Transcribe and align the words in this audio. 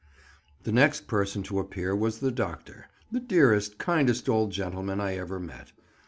The 0.63 0.71
next 0.71 1.05
person 1.05 1.43
to 1.43 1.59
appear 1.59 1.95
was 1.95 2.21
the 2.21 2.31
doctor—the 2.31 3.19
dearest, 3.19 3.77
kindest 3.77 4.27
old 4.27 4.49
gentleman 4.49 4.99
I 4.99 5.15
ever 5.15 5.39
met. 5.39 5.73